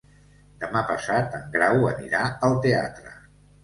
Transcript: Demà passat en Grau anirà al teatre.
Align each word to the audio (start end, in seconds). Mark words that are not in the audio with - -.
Demà 0.63 0.83
passat 0.93 1.37
en 1.43 1.45
Grau 1.59 1.87
anirà 1.93 2.27
al 2.51 2.61
teatre. 2.69 3.19